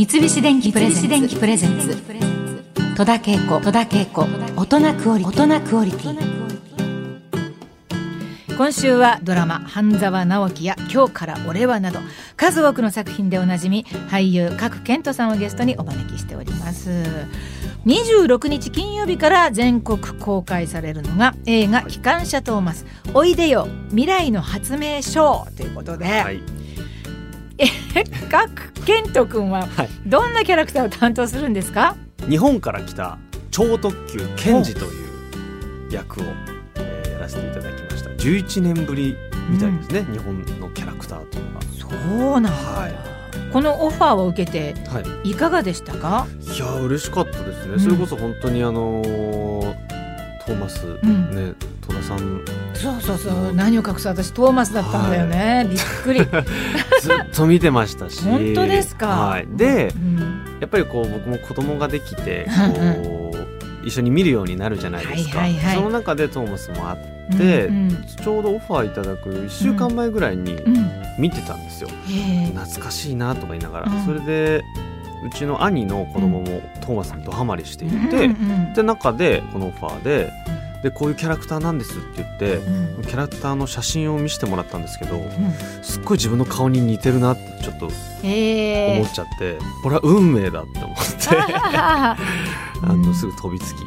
[0.00, 0.90] 三菱電機プレ
[1.58, 1.94] ゼンツ
[2.96, 3.60] 戸田恵子。
[3.60, 4.26] 戸田恵子。
[4.56, 6.16] 大人クオリティ
[8.56, 11.98] 今週はドラマ「半沢直樹」や「今日から俺は」など
[12.34, 17.04] 数多くの作品でおなじみ俳優角健人さんをゲストにお招きしております
[17.84, 26.40] 26日金曜日から全国公開されるのが映画「機関車トーマスおいでよ未来の発明書」ということで、はい
[28.84, 29.68] 健人君は
[30.06, 31.96] どんなキャラクターを担当するんですか、
[32.28, 33.18] 日本から来た
[33.50, 36.24] 超特急ケンジという役を、
[36.76, 38.10] えーやらせていただきました。
[38.10, 39.16] 11年ぶり
[39.48, 42.94] みたいですね、日本のキャラクターというのがそうなんだ、はい。
[43.52, 45.30] このオファーを受けてはい。
[45.30, 47.80] いかがでしたか、いやー嬉しかったですね、うん。
[47.80, 49.90] それこそ本当にあのー
[50.46, 51.30] トーマス、ん。
[51.34, 51.54] ね
[51.86, 52.44] 戸田さん。
[52.74, 53.52] そうそうそう。
[53.52, 56.20] 何を隠す私トーマスだったんだよね、びっくり、
[57.00, 58.22] ずっと見てましたし。
[58.22, 60.58] 本当ですか、はい、でうん。
[60.60, 63.04] やっぱりこう僕も子供ができてうん。
[63.04, 63.30] こ
[63.82, 65.76] う一緒に見るようになるじゃないですか、はいはいはい。
[65.76, 66.96] その中でトーマスもあっ
[67.38, 68.04] て、うんうん。
[68.04, 70.90] ちょうどオファーいただく1週間前ぐらいにうん。
[71.18, 71.92] 見てたんですよ、へ
[72.44, 72.46] え。
[72.54, 74.04] 懐かしいなとか言いながら、うん。
[74.04, 74.62] それで
[75.22, 78.26] うちの兄の子供もトーマスにドハマりしていて、うんう
[78.70, 78.74] ん。
[78.74, 80.32] で中でこのオファーで
[80.82, 83.02] でこういうキャラクターなんですって言って、うん。
[83.02, 85.30] キャラクターの写真を見せてもらったんですけどうん。
[85.82, 91.02] すっごい自分の顔に似てるなってちょっと思っちゃって、これは運命だって思って
[91.62, 92.16] あ
[92.82, 93.84] のすぐ飛びつき、ぜ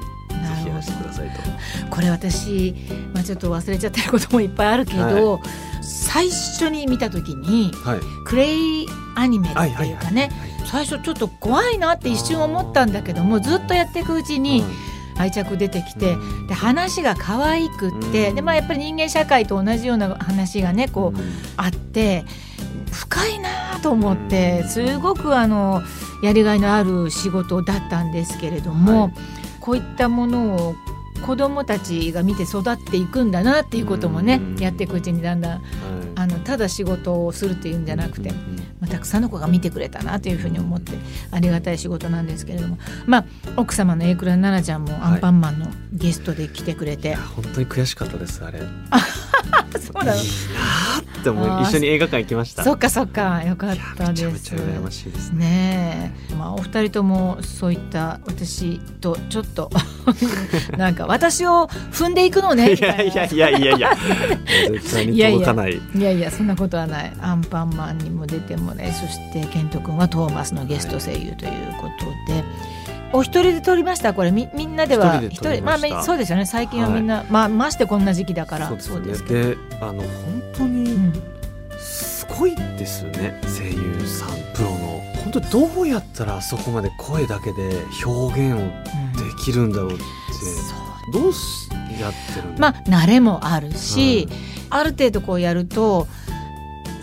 [0.62, 1.42] ひやらせてくださいと。
[1.90, 2.76] これ私、
[3.14, 5.42] まあ、ちょっと忘れちゃってることもいっぱいあるけど、
[5.82, 14.64] 最初に見た時にはい、クレイアニメっていうかね、はいはいはい最初ちょっと怖いなって一瞬思ったんだけどもずっとやっていくうちに
[15.18, 16.48] 愛着出てきて、うん。
[16.48, 18.36] で話が可愛くって、うん。
[18.36, 21.34] でまあやっぱり人間社会と同じような話がねこう、うん。
[21.58, 22.26] あって
[22.92, 24.70] 深いなと思ってうん。
[24.70, 25.82] すごくあの
[26.22, 29.14] やりがいのある仕事だったんですけれども、はい。
[29.60, 30.76] こういったものを
[31.26, 34.62] 子どもたちが見て育っていくんだなっていうこともね、うん。
[34.62, 35.62] やっていくうちにだんだんはい
[36.24, 38.36] あのただ仕事をするっていうんじゃなくて、うん
[38.80, 40.94] まあ、たくさんの子が見てくれたなというふうに思って
[41.32, 43.26] ありがたい仕事なんですけれども、まあ、
[43.58, 48.62] 奥様の榮倉奈々ちゃんもアンパンマンのゲストで来てくれて、いや本当に悔しかったですあれ。
[50.02, 50.18] いいそうなの。
[50.18, 52.64] なーって思い一緒に映画館行きました。
[52.64, 53.44] そっかそっか。
[53.44, 55.32] よかっいやめちゃめたですちゃ羨ましいです。
[55.32, 56.14] ね。
[56.38, 59.70] まあ、お二人ともそういった私とちょっと
[60.78, 62.96] なんか私を踏んでいくのねみいたいな。
[62.96, 63.92] やいやいやいやいや。
[65.68, 65.82] い。
[65.96, 67.14] いやいやそんなことはない。
[67.22, 72.44] アンパンマンにも出てもねそして健人君はトーマスのゲスト声優ということで、
[73.14, 74.14] お一人で撮りました？
[74.14, 75.22] これみみんなでは。
[75.22, 76.46] 一人まあそうですよね。
[76.46, 78.68] 最近はみんな、まあましてこんな時期だから。
[78.80, 79.30] そうですね。
[79.30, 81.14] であの本当うにん、
[81.80, 83.40] すごいですよね。
[83.44, 85.02] 声優さんプロの。
[85.24, 90.02] 本当どうやったらあそこまで声だけで表現をできるんだろうって。
[90.02, 90.76] そ
[91.20, 91.24] う。
[91.24, 91.70] どうし
[92.00, 94.28] やってるまあ慣れもあるし、
[94.70, 96.08] ある程度こうやると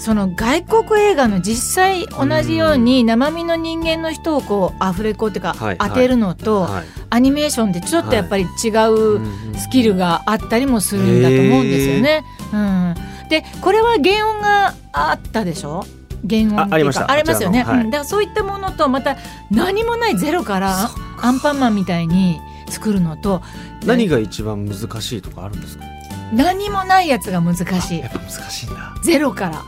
[0.00, 6.84] その外国映画の実際同じように生身の人間の人をこうアフレコっていうかはい当てるのと、はい。
[7.11, 9.21] アニメーションでちょっとやっぱり違う
[9.56, 12.25] スキルががあったりもするんだと思うんですよね。
[12.55, 12.94] うん、
[13.28, 15.84] でこれは原音があったでしょ？
[16.27, 17.05] 原音っていうか。
[17.06, 17.81] ありますよね、はい。
[17.81, 17.91] うん。
[17.91, 19.19] だからそういったものとまた
[19.50, 20.91] 何もないゼロから
[21.21, 22.41] アンパンマンみたいに
[22.71, 23.43] 作るのと
[23.84, 25.84] 何が一番難しいとかあるんですか？
[26.33, 28.00] 何もないやつが難しい。
[28.00, 28.94] やっぱ難しいんだ。
[29.05, 29.62] ゼロから。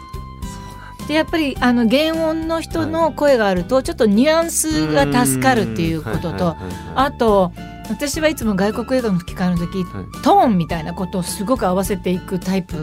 [1.08, 6.56] でやっぱりあの原音の人の声があるとちょっとニュアンスが助かるっていうことと
[6.94, 7.52] あと
[7.90, 9.84] 私はいつも外国映画の吹き替えの時
[10.22, 12.76] トーンみたいなことをすごく合わせていくタイプ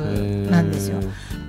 [0.51, 0.99] なんですよ。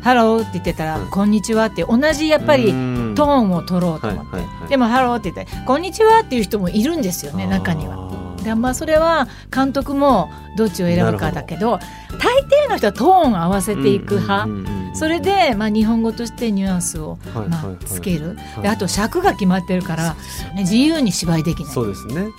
[0.02, 4.68] ハローって言ってたら、うんこんにちはって同じやっぱりトーーンを取ろうと思って、はいはいはい。
[4.70, 7.96] でもハローって言ってこんにちはっていう人もいるんですよね中には。
[7.96, 8.10] は
[8.42, 11.78] でまあそれは監督もどっちを選ぶかだけど
[12.18, 14.48] 大抵の人はトーンを合わせていく派、
[14.94, 18.62] それで、まあ、日本語としてニュアンスを、まあつける、はい。
[18.62, 20.14] であと尺が決まってるから、
[20.54, 21.72] ね、自由に芝居できない。
[21.72, 22.22] そうですね。
[22.22, 22.32] うん。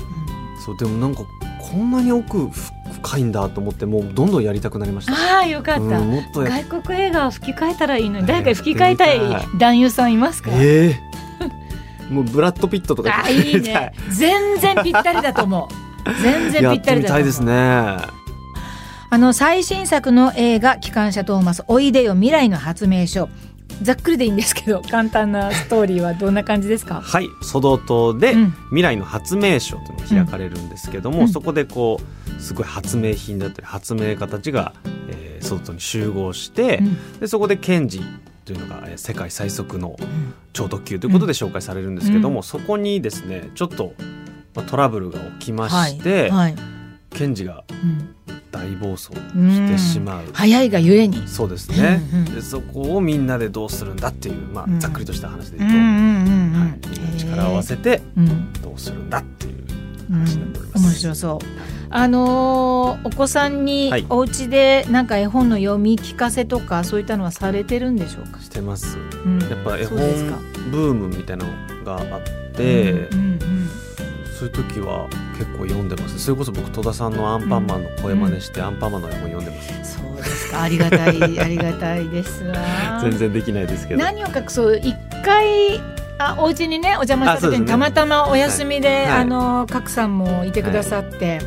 [0.63, 1.23] そうでもなんか
[1.71, 5.13] こんなに奥深いんだと思ってもうどんどんやりたくなりました。
[5.13, 9.19] ああよかった、うんもっ外国映画を吹き替えたらいいのにね誰か吹き替えたい
[9.57, 11.11] 男優さんいますか、ええ
[12.11, 13.23] もうブラッド・ピットとか。
[13.25, 13.93] あいいね。
[14.11, 16.13] 全然ぴったりだと思う。
[16.21, 18.20] 全然やぴった ってみたいりだと思うですね
[19.13, 23.27] あの最新作の映画「機関車トーマスおいでよ未来の発明書」
[23.83, 27.01] ざっくりでいいんですけど 簡単なストーリーはどんな感じですか？
[27.01, 28.53] はいソド島でうん。
[28.69, 31.29] 未来の発明賞というのが開かれるんですけども、うん。
[31.29, 31.99] そこでこ
[32.37, 34.73] うすごい発明品だったり発明家たちが、
[35.09, 37.19] えー、ソド島に集合して、うん。
[37.19, 38.01] でそこでケンジ
[38.45, 39.97] というのがえー世界最速の
[40.53, 42.43] 超特急ということで紹介されるんですけども、うん。
[42.43, 43.93] そこにですねちょっと、
[44.55, 46.55] まあ、トラブルが起きまして、はい。
[47.09, 48.09] 検事がうん
[48.61, 50.25] 大暴走しうんてしまう。
[50.33, 51.27] 早いがゆえに。
[51.27, 59.55] そうですね、うんうんでそこをみんなでどうするんだっていう、まあうんざっくりとした話でうんう言うと、んうんうんはい、みんなで力を合わせてうんどうするんだっていう
[60.11, 60.83] うん話になっております。
[60.83, 61.45] 面白そう。
[61.93, 68.39] あのーお子さんにはいお家でなんか絵本の読み聞かせとかそういったのはされてるんでしょうか？
[68.39, 68.97] してます。
[69.25, 69.97] うんやっぱ絵本
[70.71, 71.51] ブームみたいなの
[71.83, 72.21] があっ
[72.55, 73.39] て、うんうん
[74.39, 75.07] そういう時は
[75.41, 76.19] 結構読んでます。
[76.19, 79.73] それこそ僕戸田さんのアンパンマンの声真似して、アンパンマンの絵本読んでます。
[79.73, 80.61] うんそうですか。
[80.61, 82.99] ありがたいありがたいですわ。
[83.01, 83.99] 全然できないですけど。
[83.99, 84.95] 何を隠そう一
[85.25, 85.79] 回
[86.19, 91.39] あお家にねお邪魔した時に、ねたまたまお休みで、はいあの角さんもいてくださって、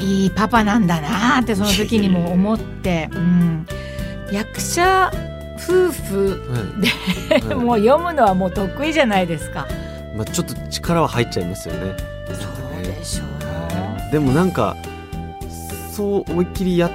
[0.00, 3.66] い、いパパなんだなってその時にも思って、 うん、
[4.32, 5.12] 役者
[5.56, 9.68] 夫婦はいで、はい もう読むのはもう得意じゃないですか。
[10.16, 11.96] まあちょっと力は入っちゃいますよね。
[12.26, 14.12] そうでしょう。
[14.12, 14.76] でもなんか
[15.90, 16.90] そう思いっきりや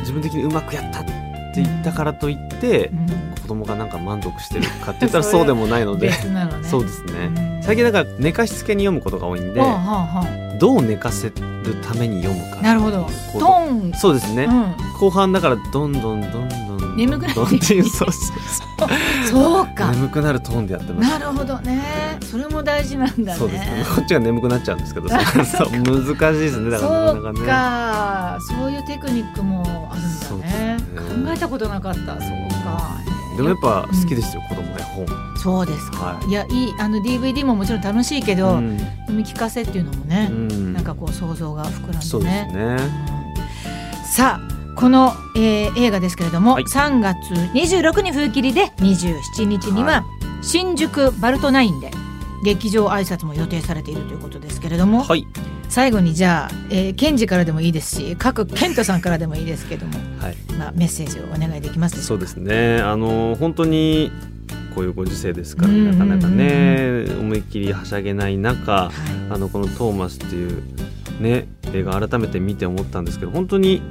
[0.00, 1.12] 自分的にうまくやったって
[1.56, 3.06] 言ったからといって、うん。
[3.42, 6.08] 子供がなんか満足してるかって言ったら そうでもないので。
[6.08, 6.14] ね。
[6.62, 7.62] そうですね、うん。
[7.62, 9.80] 最近だから寝かしつけに読むことが多いんで、はあはあ
[10.20, 11.34] はどう寝かせる
[11.82, 13.08] ために読むかあなるほど。
[13.94, 14.74] そうですね、うん。
[15.00, 18.32] 後半だからどんどんどんどん眠くなってどんどんっていうそうそ
[18.64, 18.67] う
[19.30, 19.90] そうか。
[19.92, 22.18] 眠くなるトーンでやってますなるほどね。
[22.22, 23.38] それも大事なんだね。
[23.38, 32.00] そうですねこっちが眠くなっちゃうんですけど そうそう難しいですねだからなそうかなかねか、そういうテクニックもあるんそうだねね考えたことなかった。
[32.00, 32.98] そうか。
[33.36, 35.98] でもやっぱ好きですよ、子供絵本そうですか。
[35.98, 42.02] はいい、や、いい、あの DVD ももちろん楽しいけど、うん読み聞かせっていうのもね、うんなんかこう想像が膨らんでね。
[42.02, 42.78] そうですねうん
[44.04, 44.57] さあ。
[44.78, 46.64] この、えー映画ですけれども、はい。
[46.64, 47.16] 3月
[47.52, 50.04] 26日風切りで27日には、は
[50.40, 51.90] 新宿バルトナインで
[52.44, 55.26] 劇場挨拶も予定されているということですけれども、はい。
[55.68, 60.36] 最後にじゃあ、えー、ケンジからでもいいですし各ケントさんからでもいいですけども、はい。
[60.56, 62.78] まあ、メッセージをお願いできますでしょそうですね。
[62.78, 64.12] あの本当に
[64.76, 68.92] こういうご時世ですから、なかなかね思いっきりはしゃげない中はい。
[69.30, 70.62] あのこの「トーマス」っていう
[71.20, 73.82] ね映画改めて見て思ったんですけど本当に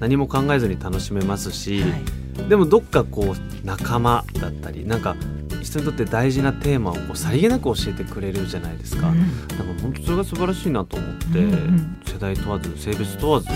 [0.00, 2.48] 何も考えずに楽しめますし、はい。
[2.48, 5.16] でもどっかこう仲間だったりなんか
[5.62, 9.08] 人にとって大事なテーマをこうさりげなく教えてくれるじゃないですか。
[9.08, 9.20] うん。
[9.20, 13.52] なんか本当それが素晴らしいなと思って、うんうん世代問わず性別問わず映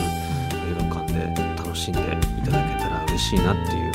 [0.91, 2.05] 画館で楽しんでい
[2.45, 3.93] ただけたら嬉しいなっていう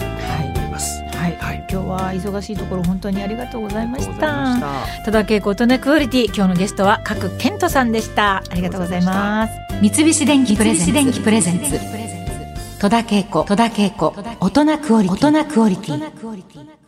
[0.57, 1.03] 思います。
[1.15, 1.67] はい、はい。
[1.69, 4.57] 今日は忙しいところ本当にありがとうございました。
[5.05, 8.37] 戸田恵子大人クオリティ今日のゲストは角健人さんでした。
[8.37, 9.53] ありがとうございます。
[9.81, 12.04] 三菱電機プレゼンツ
[12.85, 16.84] 戸田恵子大人クオリティ